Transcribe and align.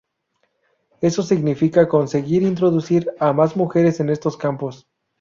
Eso 1.01 1.21
significa 1.21 1.87
conseguir 1.87 2.41
introducir 2.41 3.11
a 3.19 3.33
más 3.33 3.55
mujeres 3.55 3.99
en 3.99 4.09
estos 4.09 4.35
campos. 4.35 4.87